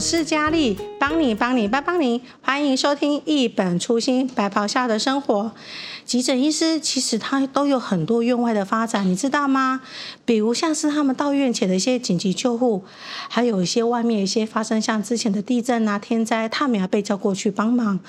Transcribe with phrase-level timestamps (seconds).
[0.00, 5.52] 是佳丽，帮你帮你帮帮你，欢迎收听一本初心白袍下的生活。
[6.06, 9.82] 急诊医师其实他都有很多院外的发展，你知道吗？
[10.24, 12.82] 比如像是他们到院前的一些紧急救护，
[13.28, 18.00] 还有一些外面一些发生像之前的地震啊、天灾，他们要被叫过去帮忙。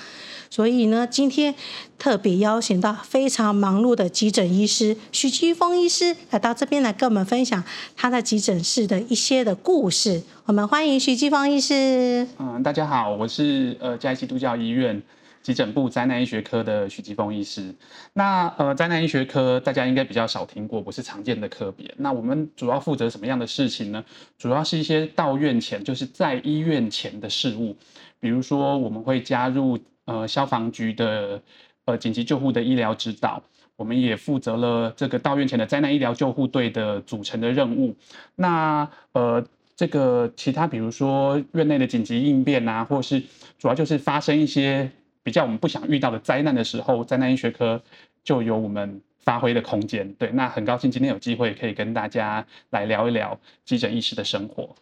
[0.52, 1.54] 所以呢，今天
[1.98, 7.64] 特别邀请到非常忙碌的急诊医师徐基峰医师来到这边来跟我们分享
[7.96, 10.22] 他在急诊室的一些的故事。
[10.44, 12.28] 我们欢迎徐基峰医师。
[12.38, 15.02] 嗯，大家好，我是呃嘉义基督教医院
[15.42, 17.74] 急诊部灾难医学科的许基峰医师。
[18.12, 21.90] 那呃灾难医学科大家应该比较少听过，不是常见的科别。
[21.96, 24.04] 那我们主要负责什么样的事情呢？
[24.36, 27.74] 主要是一些到院前，就是在医院前的事务，
[28.20, 29.78] 比如说我们会加入。
[30.04, 31.40] 呃，消防局的
[31.84, 33.42] 呃紧急救护的医疗指导，
[33.76, 37.94] 我们也负责了这个到院前的灾难医疗救护队的组成的任务。
[38.34, 39.44] 那呃，
[39.76, 43.22] 这个其他比如说院内的紧急应变啊，或是
[43.58, 44.90] 主要就是发生一些
[45.22, 47.80] 比较我们不想遇到的灾难的时候，灾难医学科
[48.24, 50.12] 就有我们发挥的空间。
[50.14, 54.74] 对，那很高兴今天有机会可以跟大家来聊一聊急诊医师的生活。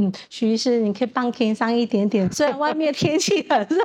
[0.00, 2.30] 嗯，徐医师，你可以帮听上一点点。
[2.32, 3.76] 虽然外面天气很热，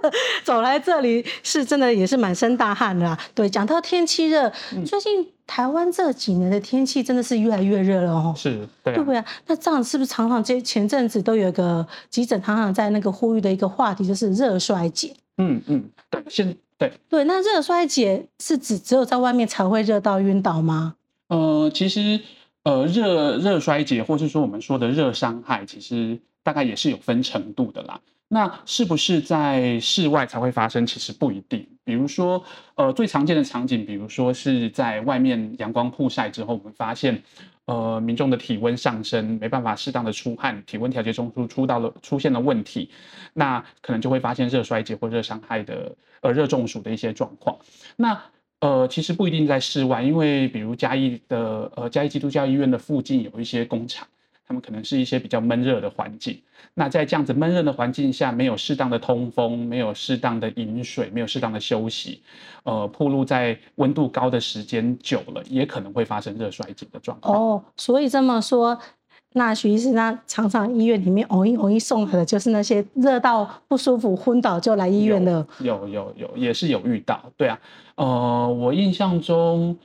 [0.44, 3.20] 走来这里是真的也是满身大汗的啦。
[3.34, 8.32] 对，讲到天气热，嗯、最近台湾这几年的天气真的是越来越热了哦。
[8.38, 9.24] 是，对、啊，对不对？
[9.48, 15.16] 那这样是不是常常这前阵子都有一个急诊常常在那个呼吁的一个话题，就是热衰竭？
[15.40, 20.94] 嗯嗯，对，现对对，那热衰竭是指只有在外面才会热到晕倒吗？
[21.30, 22.20] 呃，其实。
[22.64, 28.00] 呃，热热衰竭，或是说我们说的热伤害，其实大概也是有分程度的啦。
[28.30, 30.86] 那是不是在室外才会发生？
[30.88, 31.68] 其实不一定。
[31.84, 32.44] 比如说，
[32.76, 37.22] 呃，最常见的场景，比如说是在外面阳光曝晒之后，我们发现，
[37.66, 42.90] 呃，民众的体温上升，没办法适当的出汗，体温调节中枢出到了出现了问题，
[43.34, 47.58] 那可能就会发现热衰竭或热伤害的呃热中暑的一些状况。
[47.98, 48.20] 那
[48.64, 54.08] 呃，其实不一定在室外，因为比如嘉义的呃嘉义基督教医院的附近有一些工厂，
[54.48, 56.40] 他们可能是一些比较闷热的环境。
[56.74, 62.22] 那在这样子闷热的环境下，没有适当的通风，没有适当的饮水，没有适当的休息，
[62.64, 67.38] 呃，暴露在温度高的时间久了，也可能会发生热衰竭的状况。
[67.38, 68.80] 哦，所以这么说。
[69.34, 75.46] 那徐医师，那常常医院里面偶一偶一送来的，就是那些热到不舒服、昏倒就来医院的。
[75.60, 77.22] 有有有，也是有遇到。
[77.36, 77.60] 对啊，
[77.96, 79.76] 呃，我印象中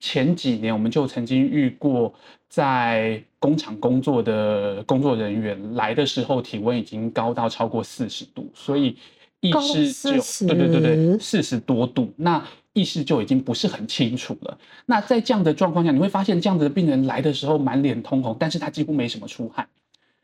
[0.00, 2.12] 前几年我们就曾经遇过，
[2.48, 8.96] 在工厂工作的工作人员来的时候，体温已经高到超过四十度，所以
[9.40, 12.12] 意识就对对对对，四十多度。
[12.16, 12.42] 那
[12.74, 14.58] 意识就已经不是很清楚了。
[14.84, 19.66] 那在这样的状况下，你会发现这样子的病人来的时候满脸通红，但是他几乎没什么出汗。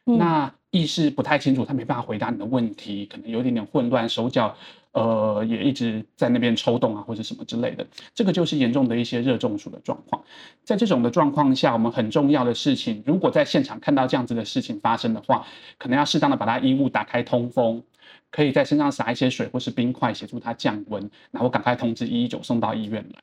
[0.07, 4.57] 嗯、那意识不太清楚，他没办法回答你的问题，可能有点点混乱，手脚
[4.93, 7.87] 呃也一直在那边抽动啊，或者什么之类的。
[8.15, 10.23] 这个就是严重的一些热中暑的状况。
[10.65, 15.47] 在这种的状况下，我们很重要的事情，如果在现场看到这样子的事情发生的话，
[15.79, 17.83] 可能要适当的把他衣物打开通风。
[18.31, 23.21] 可以在身上撒一些水或是冰块，协助他降温，然后赶快通知一一九送到医院来。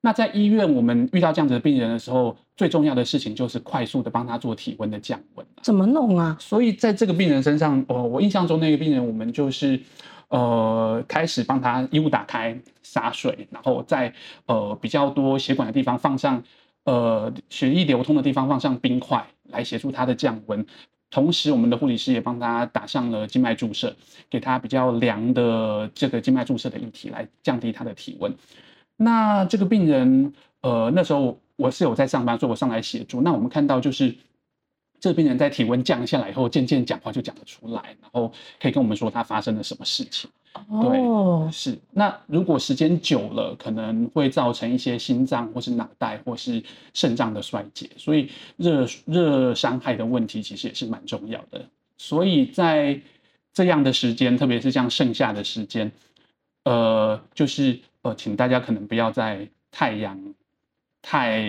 [0.00, 5.44] 那在医院，我们遇到这样子的病人的时候，最重要的事情就是快速的帮他做体温的降温。
[5.60, 6.36] 怎么弄啊？
[6.38, 9.80] 所以在这个病人身上，哦，我印象中那个病人，我们就是
[10.28, 14.14] 呃开始帮他衣物打开，洒水，然后在
[14.46, 16.40] 呃比较多血管的地方放上
[16.84, 20.64] 呃血液流通的地方放上冰块，来协助他的降温。
[21.10, 23.94] 同时，我们的护理师也帮他打上了静脉注射，
[24.28, 28.34] 给他比较凉的这个静脉注射的液体，来降低他的体温。
[28.96, 33.20] 那这个病人，呃，那时候我是有在上班，所以我上来协助。
[33.20, 34.14] 那我们看到就是。
[35.00, 40.28] 这个病人在体温降下来以后，渐渐讲话就讲得出来，然后可以跟我们说他发生了什么事情。
[40.68, 41.78] 哦，对，是。
[41.92, 46.62] 那如果时间久了，可能会造成一些心脏或是脑袋或是
[46.94, 51.64] 肾脏的衰竭，所以热热伤害的问题其实也是蛮重要的。
[51.96, 53.00] 所以在
[53.52, 55.90] 这样的时间，特别是像剩下的时间，
[56.64, 60.27] 呃，就是呃，请大家可能不要在太阳。
[61.10, 61.40] 太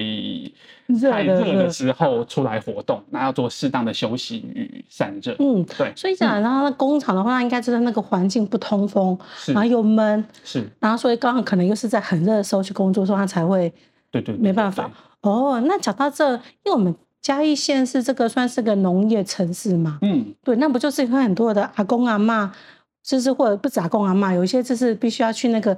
[1.12, 5.36] 太热的时候出来活动，那要做适当的休息与散热。
[5.38, 5.92] 嗯，对。
[5.98, 10.66] 所以讲，然后那工厂的话，应该就是那个环境不通风，然后又闷，是。
[10.80, 13.70] 然后所以刚好可能又是在很热的时候去工作，所以他才会
[14.10, 14.90] 对对没办法。
[15.20, 22.50] 哦，那讲到这，因为我们嘉义县是这个算是个农业城市嘛，嗯，对，那不就是有很多的阿公阿嬷，
[23.04, 25.76] 就是或者不止阿公阿嬷，有一些就是必须要去那个。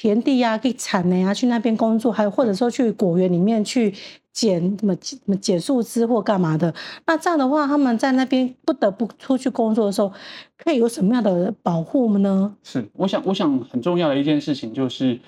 [0.00, 3.92] 田地啊，可以产的呀，去那边工作，还有或者说去果园里面去
[4.32, 4.94] 捡什么
[5.36, 6.72] 捡树枝或干嘛的。
[7.04, 10.12] 那这样的话，他们在那边不得不出去工作的时候，
[10.56, 12.54] 可以有什么样的保护呢？
[12.62, 15.18] 是，我想，我想很重要的一件事情就是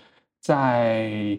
[0.40, 1.36] 在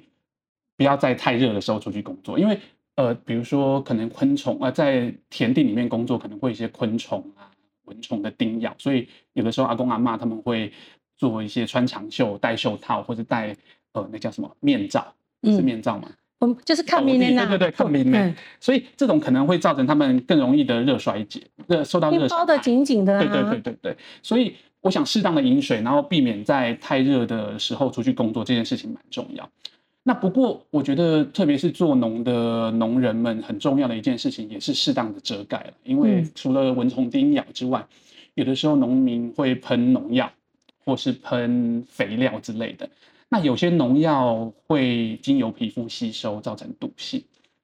[0.76, 2.60] 不要在太热的时候出去工作，因为
[2.96, 7.48] 呃，比如说可能昆虫啊、在田地里面工作可能会一些昆虫啊、
[7.86, 10.74] 蚊虫的叮咬，所以有的时候阿公阿妈他们会
[11.22, 13.56] 做一些穿长袖、戴袖套或者戴
[13.92, 15.14] 呃那叫什么面罩，
[15.44, 16.08] 是面罩吗？
[16.08, 18.34] 嗯嗯，就是抗敏的，对对对，抗敏的。
[18.60, 22.28] 所以这种可能会造成他们更容易的热衰竭，热受到热。
[22.28, 23.20] 包的紧紧的。
[23.20, 23.98] 对对对对对。
[24.24, 29.48] 所以我想适当的饮水，然后避免在太热的时候出去工作，这件事情蛮重要。
[30.02, 37.86] 那不过我觉得，特别是做农的农人们，很重要的一件事情也是适当的遮盖了，因为除了蚊虫叮咬之外，
[38.34, 40.32] 有的时候农民会喷农药，
[40.84, 42.90] 或是喷肥料之类的。
[43.30, 47.24] 那有些农药会经由皮肤吸收，造成毒性，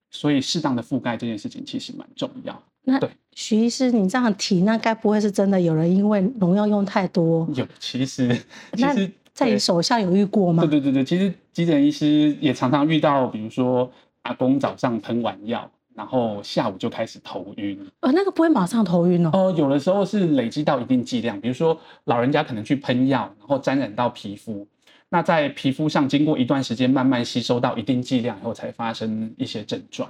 [0.10, 2.64] 所以适当的覆盖这件事情其实蛮重要。
[2.84, 7.46] 那对徐医师，你这样提，那该不会是真的有人因为农药用太多？
[7.54, 8.30] 有，其实
[8.74, 10.64] 其实在你手下有遇过吗？
[10.66, 13.92] 对对对对，其实急诊医师也常常遇到，比如说
[14.22, 17.78] 阿公早上喷完药，然后下午就开始头晕。
[18.02, 19.32] 呃，那个不会马上头晕哦。
[19.34, 24.68] 哦、呃，有的时候是累积到一定剂量，比如说老人家可能去喷药，然后沾染到皮肤。
[25.10, 30.08] 那在皮肤上经过一段时间慢慢吸收到一定剂量以后，才发生一些症状。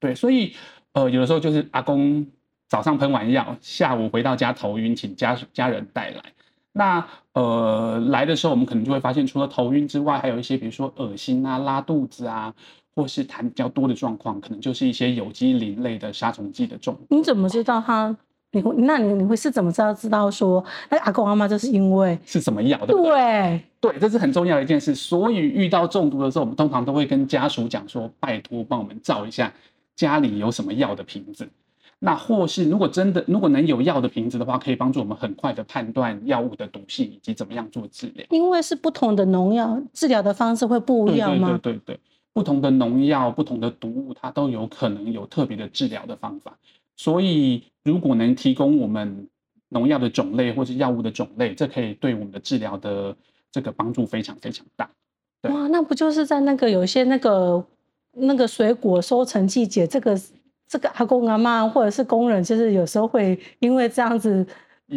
[0.00, 0.54] 对，所以
[0.94, 2.26] 呃，有的时候就是阿公
[2.68, 6.22] 早上喷完药，下午回到家头晕，请家家人带来。
[6.72, 12.54] 那呃来的时候，我们可能就会发现，除了头晕之外，还有一些比如说恶心啊、拉肚子啊，
[12.98, 17.16] 或是痰比较多的状况，可能就是一些有机磷类的杀虫剂的中毒。
[17.16, 18.16] 你怎么知道他？
[18.50, 22.76] 你会，那你你会是怎么知道知道说，那阿公阿妈就是因为是什么药？
[22.86, 24.92] 对对，对，这是很重要的一件事。
[24.96, 29.52] 所以遇到中毒的时候，我们通常都会跟家属讲说，拜托帮我们照一下
[29.94, 31.48] 家里有什么药的瓶子。
[32.00, 38.24] 那或是如果真的如果能有药的瓶子的话，可以帮助我们很快的判断药物的毒性以及怎么样做治疗。
[38.30, 41.58] 因为是不同的农药，治疗的方式会不一样吗？
[41.60, 42.00] 对对对对，
[42.32, 46.56] 不同的农药、不同的毒物，它都有可能有特别的治疗的方法。
[46.96, 49.28] 所以，如果能提供我们
[49.68, 53.16] 农药的种类或是药物的种类，这可以对我们的治疗的
[53.50, 54.90] 这个帮助非常非常大。
[55.42, 57.64] 哇，那不就是在那个有些那个
[58.12, 60.20] 那个水果收成季节，这个
[60.66, 64.46] 这个阿公阿嬷或者是工人，就是有时候会因为这样子。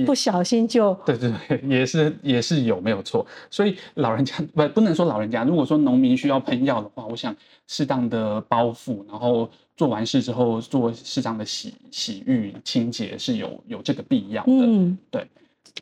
[0.05, 7.35] 不小心就对对对，也是也是有没有错，所以老人家不不能说老人家，如果说农民需要喷药的话，我想
[7.67, 14.51] 适当的包覆，然后做完事之后做适当的洗洗浴清洁是有有这个必要的。
[14.53, 15.27] 嗯，对。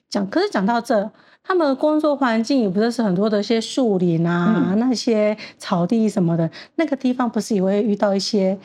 [0.09, 1.11] 讲可是讲到这，
[1.43, 8.57] 他们的工作环境也不是是很多的一些树林啊，嗯、那些草地什么的，那个地方不是也会遇到一些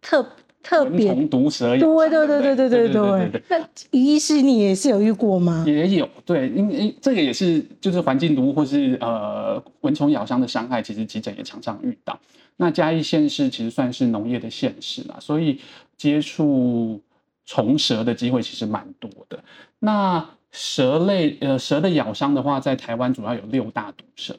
[0.00, 0.24] 特。
[0.62, 3.42] 特别毒蛇咬，对对对对对对对。
[3.48, 5.64] 那医师你也是有遇过吗？
[5.66, 12.18] 也有，对，因为这个也是就是环境毒或是呃蚊虫咬伤的伤害，其实急诊也常常遇到。
[12.56, 15.60] 那嘉义县市其实算是农业的县市啦，所以
[15.96, 17.00] 接触
[17.44, 19.42] 虫蛇的机会其实蛮多的。
[19.80, 24.36] 那蛇类呃蛇的咬伤的话，在台湾主要有六大毒蛇。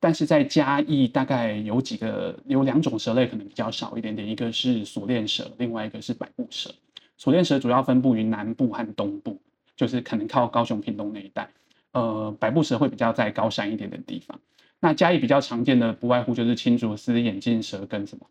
[0.00, 6.70] 但是在嘉义，大概有几个有两种蛇类可能比较少一点点，一个是锁链蛇，另外一个是百步蛇。
[7.16, 9.40] 锁链蛇主要分布于南部和东部，
[9.74, 11.50] 就是可能靠高雄屏东那一带。
[11.92, 14.38] 呃，百步蛇会比较在高山一点的地方。
[14.78, 18.24] 那嘉义比较常见的不外乎就是青竹丝、眼镜蛇跟什么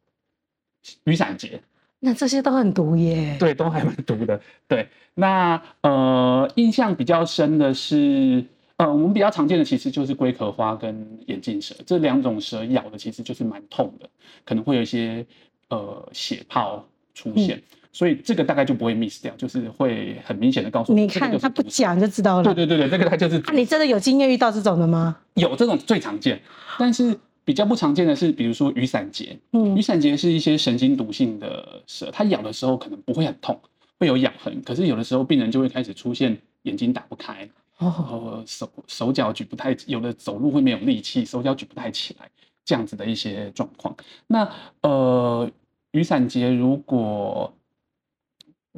[1.03, 1.61] 雨伞节。
[1.99, 3.35] 那这些都很毒耶。
[3.37, 4.39] 对，都还蛮毒的。
[4.69, 8.45] 对，那呃，印象比较深的是。
[8.77, 14.07] 呃，我们比较常见的其实就是龟壳花跟眼镜蛇这两种蛇咬的，其实就是蛮痛的，
[14.45, 15.25] 可能会有一些
[15.69, 22.43] 呃血泡出现，嗯、所以这个大概就不会 miss 掉，就是会很明显的告诉你看他不讲就知道了。
[22.43, 23.37] 对对对对，这个它就是。
[23.37, 25.17] 啊，你真的有经验遇到这种的吗？
[25.33, 26.39] 有这种最常见，
[26.77, 29.39] 但是比较不常见的是，比如说雨伞节。
[29.53, 33.59] 嗯，雨伞节是一些神经毒性的蛇，它咬的时候可能不会很痛，
[33.97, 37.49] 会有咬痕，可是有的时候病人就会开始出现眼睛打不开。
[37.77, 42.29] 哦，手手脚举不太，有的走路会没有力气，手脚举不太起来，
[42.65, 43.95] 这样子的一些状况。
[44.25, 45.49] 那呃，
[45.91, 47.53] 雨伞节如果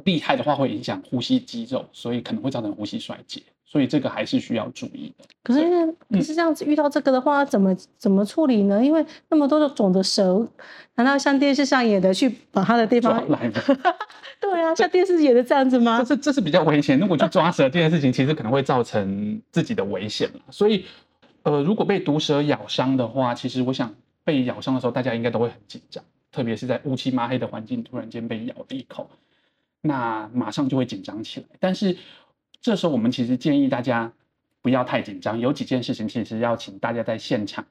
[0.04, 5.24] 厉害的话，会影响呼吸肌肉，所以可能会造成呼吸衰竭，所以这个还是需要注意的。
[5.44, 8.84] 可是，可是这样子遇到这个的话，怎么怎么处理呢？
[8.84, 10.44] 因为那么多的种的蛇，
[10.96, 13.52] 难道像电视上演的去把它的地方来吗？
[14.40, 15.98] 对啊，像电视演的这样子吗？
[16.00, 16.98] 这是这是比较危险。
[16.98, 20.28] 如果去抓蛇这件事情，其实可能会造成自己的危险。
[20.50, 20.84] 所以，
[21.44, 26.02] 呃，如果被毒蛇咬伤的话，其实我想被咬伤的时候，大家应该都会很紧张。
[26.32, 29.08] 特别是在乌漆嘛黑的环境突然间被咬了一口，
[29.80, 31.46] 那马上就会紧张起来。
[31.58, 31.96] 但是
[32.60, 34.12] 这时候我们其实建议大家
[34.62, 37.64] 不要太紧张，有几件事情其实要请大家在现场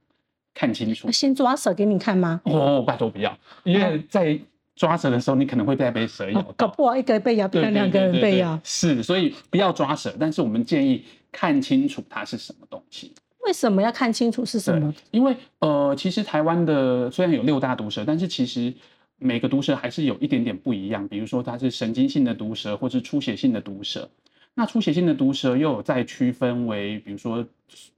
[0.53, 1.11] 看清楚。
[1.11, 2.41] 先抓蛇给你看吗？
[2.45, 4.39] 哦，拜托不要，因为在
[4.75, 8.59] 抓蛇的时候，你可能会再被蛇咬，搞不好一个被咬，变成两个人被咬。
[8.63, 13.13] 是，所以不要抓蛇，但是我们建议看清楚它是什么东西。
[13.41, 14.93] 为什么要看清楚是什么？
[15.11, 18.73] 因为呃，其实台湾的虽然有六大毒蛇，但是其实
[19.17, 21.07] 每个毒蛇还是有一点点不一样。
[21.07, 24.09] 比如说它是神经性的毒蛇，或是出血性的毒蛇。
[24.55, 27.47] 那出血性的毒蛇又有再区分为，比如说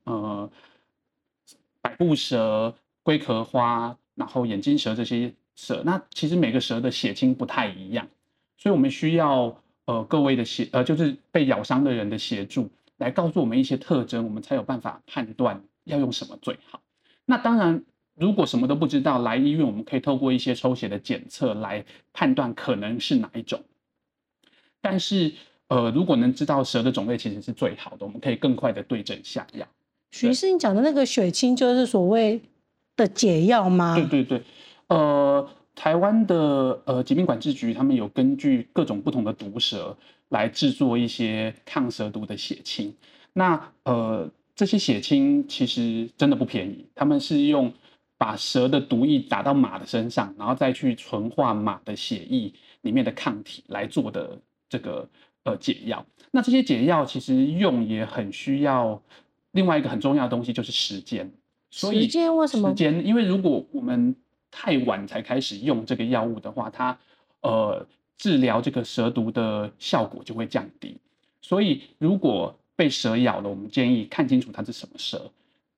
[0.03, 0.49] 呃，
[1.81, 5.81] 百步蛇、龟壳花，然后眼镜蛇这些蛇。
[5.83, 8.07] 那其实每个蛇的血清不太一样，
[8.57, 9.55] 所以我们需要
[9.85, 12.69] 呃各位的协呃，就是被咬伤的人的协助。
[12.97, 16.79] 来告诉我们一些特征，我们才有办法判断要用什么最好。
[17.25, 23.63] 那当然，如果什么都不知道，来医院我们可以透过一些抽血的检测来判断可能是哪一种。
[24.81, 25.33] 但是，
[25.71, 29.65] 呃，如果能知道蛇的种类，其实是最好的，我们可以更快的对症下药。
[30.11, 32.41] 徐医师，你讲的那个血清就是所谓
[32.97, 33.95] 的解药吗？
[33.95, 34.43] 对对对，
[34.87, 39.95] 呃，台湾的呃疾病管制局他们有根据各种不同的毒蛇。
[40.31, 42.95] 来制作一些抗蛇毒的血清，
[43.33, 47.69] 那呃这些血清其实真的不便宜，他们是用
[48.17, 52.49] 把蛇的毒液打到马的身上，然后再去纯化马的血液
[52.83, 55.05] 里面的抗体来做的这个
[55.43, 56.05] 呃解药。
[56.31, 59.01] 那这些解药其实用也很需要
[59.51, 61.31] 另外一个很重要的东西，就是时间。
[61.69, 62.69] 所以时间为什么？
[62.69, 64.15] 时间，因为如果我们
[64.49, 66.97] 太晚才开始用这个药物的话，它
[67.41, 67.85] 呃。
[68.17, 70.95] 治疗这个蛇毒的效果就会降低，
[71.41, 75.31] 所以如果被蛇咬了，我们建议看清楚它是什么蛇，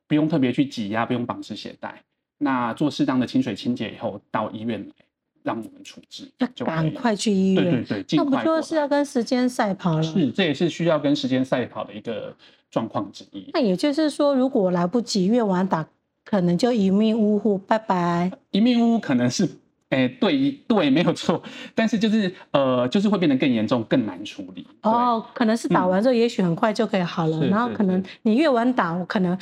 [0.09, 2.03] 不用特别去挤压，不用绑实血带，
[2.37, 5.05] 那做适当的清水清洁以后，到医院来
[5.43, 7.63] 让我们处置，就赶快去医院。
[7.63, 10.03] 对对对，那不就是要跟时间赛跑了？
[10.03, 12.35] 是，这也是需要跟时间赛跑的一个
[12.71, 13.49] 状况之一。
[13.53, 15.85] 那也就是说，如果来不及，越晚打，
[16.25, 18.31] 可能就一命呜呼，拜拜。
[18.51, 19.47] 一命呜呼可能是。
[19.89, 21.39] 哎、欸，对对，没有错，
[21.75, 24.65] 但是就是呃，就是会变得更严重，更难处理。
[24.81, 29.37] 哦，可能是打完之后，也许很快就可以好了，嗯、然后可能你越晚打，我可能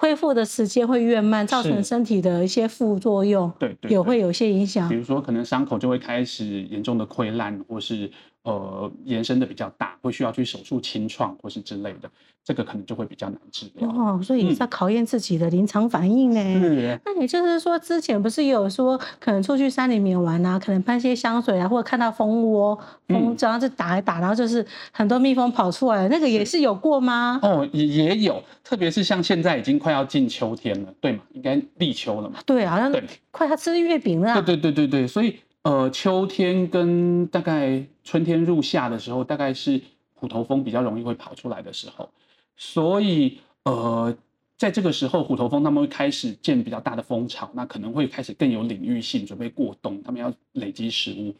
[0.00, 4.88] 恢复的时间会越慢，造成身体的一些副作用，对对，也会有些影响。
[4.88, 8.10] 比如说，可能伤口就会开始严重的溃烂，或是。
[8.48, 12.10] 呃，延伸的比较大，会需要去手术清创或是之类的，
[12.42, 13.86] 这个可能就会比较难治疗。
[13.90, 16.40] 哦，所以也是在考验自己的临床反应呢。
[16.40, 16.98] 嗯。
[17.04, 22.74] 那也就是说，之前不是有说，可能出去山里面玩啊，可能喷些香水啊，或者看到蜂窝，
[23.08, 27.38] 蜂然后就打一打，然后就是很多蜜蜂跑出来，那个也是有过吗？
[27.42, 31.18] 哦，也也有，特别是像现在已经快要进秋天了，对吗？
[31.34, 32.38] 应该立秋了嘛？
[32.46, 32.98] 对啊，那
[33.30, 34.40] 快要吃月饼了。
[34.40, 35.36] 对对对对对，所以。
[35.68, 39.78] 呃，秋天跟大概春天入夏的时候，大概是
[40.14, 42.08] 虎头蜂比较容易会跑出来的时候，
[42.56, 44.16] 所以呃，
[44.56, 51.34] 在这个时候，虎头蜂他们会开始建比较大的蜂巢，那可能会开始更有领域性，准备过冬，他们要累积食物。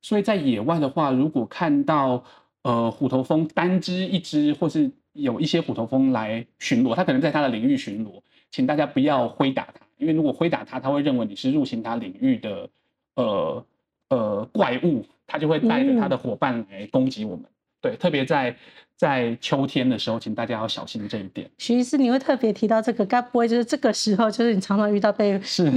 [0.00, 2.24] 所以在野外的话，如果看到
[2.62, 12.70] 呃虎头蜂单只一只，或是有一些虎头蜂来巡逻，它可能在它的领域巡逻，请大家不要挥打它，因为如果挥打它，它会认为你是入侵它领域的
[13.16, 13.62] 呃。
[14.08, 17.44] 呃，怪物它就会带着它的伙伴来攻击我们。
[17.44, 18.56] 嗯、对，特别在
[18.96, 21.50] 在秋天的时候，请大家要小心这一点。
[21.58, 25.70] 徐医师，你会特别提到这个，该不会就是这个时候，就是你常常遇到被是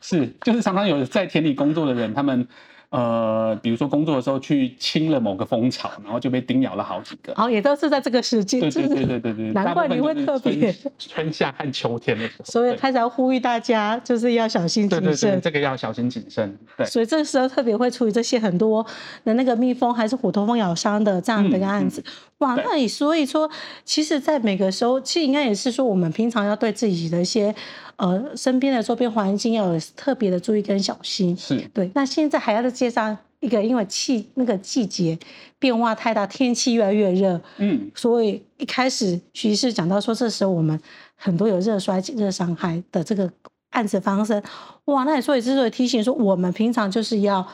[0.00, 2.46] 是，就是常常有在田里工作的人，他们。
[2.90, 7.32] 呃，比如说工作的时候去清了某个蜂巢，然后就被叮咬了好几个。
[7.36, 8.60] 哦，也都是在这个时间。
[8.60, 9.52] 对对对对对对。
[9.52, 12.44] 难怪你会特别春夏和秋天的时候。
[12.44, 15.04] 所以开始要呼吁大家，就是要小心谨慎。
[15.04, 16.56] 对对对，这个要小心谨慎。
[16.76, 16.86] 对。
[16.86, 18.84] 所以这个时候特别会处理这些很多
[19.24, 22.00] 的那个蜜蜂还是虎头蜂咬伤的这样的一个案子。
[22.00, 23.50] 嗯嗯、哇，那你所以说，
[23.84, 27.54] 其实，在每个时候，其实应该也是说，我们平常要对自己的一些。
[27.96, 31.34] 呃，身边的周边环境要有特别的注意跟小心。
[31.34, 31.90] 是对。
[31.94, 35.18] 那现在还要再介绍一个，因为气那个季节
[35.58, 37.40] 变化太大，天气越来越热。
[37.56, 37.90] 嗯。
[37.94, 40.78] 所以一开始徐医师讲到说，这时候我们
[41.14, 43.32] 很多有热衰、热伤害的这个
[43.70, 44.42] 案子发生。
[44.84, 47.48] 哇，那你所以之所以提醒说，我们平常就是要，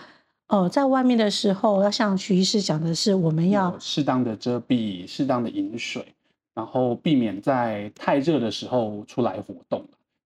[0.53, 6.05] 呃，在外面的时候，要像徐医师讲的是，我们要适当的遮蔽，适当的饮水，
[6.55, 9.83] 然后避免在太热的时候出来活动。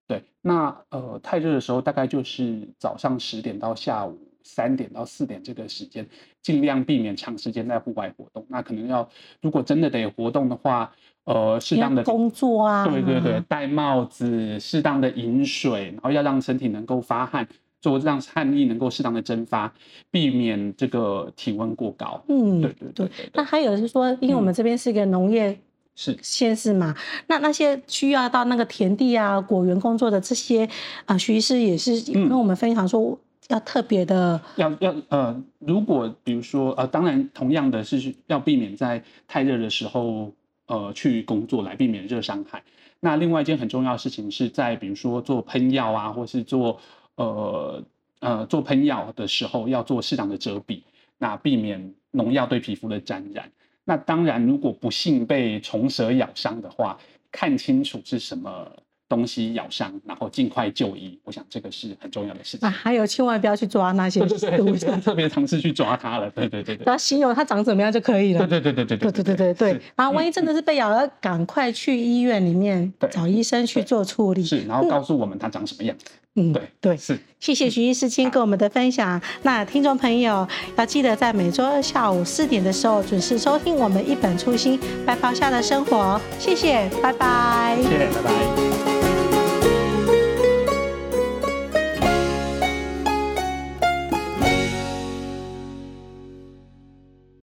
[0.07, 6.07] 对，那呃太热的时候，大概就是早上十点到下午三点到四点这个时间，
[6.40, 8.47] 尽量避免长时间在户外活动。
[8.49, 9.07] 那可能要，
[9.43, 10.90] 如果真的得活动的话，
[11.25, 17.47] 呃，适当的工作啊，对对对，戴帽子，适当的饮水，然后要让身体能够发汗，
[17.84, 19.70] 做让汗液能够适当的蒸发，
[20.10, 22.24] 避免这个体温过高。
[22.28, 23.30] 嗯，对对对，对。
[23.34, 25.58] 那还有是说，因为我们这边是一个农业
[25.94, 26.94] 是县市嘛，
[27.26, 30.66] 那那些需要到那个田地啊、果园工作的这些
[31.04, 40.32] 啊，徐医师也是跟我们分享说，要特别的，要要呃，如果比如说呃，当然同样的是要避免在太热的时候
[40.68, 42.62] 呃去工作，来避免热伤害。
[43.00, 46.80] 那另外一件很重要的事情是在比如说做喷药啊，或是做
[47.16, 47.85] 呃
[48.21, 50.83] 呃做喷药的时候，要做适当的遮蔽，
[51.18, 53.50] 那避免农药对皮肤的沾染。
[53.85, 56.99] 那当然，如果不幸被虫蛇咬伤的话，
[57.30, 58.71] 看清楚是什么。
[59.14, 62.68] 东西咬伤，然后尽快就医，我想这个是很重要的事情。
[62.68, 66.30] 啊，还有千万不要去抓那些，对对对，不要特别尝试去抓它了。
[66.30, 68.47] 对对对对，只要形容它长怎么样就可以了。
[68.47, 69.80] 对对对对对对对对对对。
[69.94, 74.44] 然后万一真的是被咬了，赶快去医院里面找医生去做处理。
[74.44, 76.06] 是，然后告诉我们它长什么样子。
[76.37, 77.16] 嗯，对对是。
[77.38, 79.21] 谢谢徐医师今天跟我们的分享。
[79.42, 86.21] 那听众朋友要记得在每周二下午四点的时候准时收听我们一本初心白袍下的生活。
[86.40, 87.76] 谢谢，拜拜。
[87.83, 88.74] 谢谢，拜拜。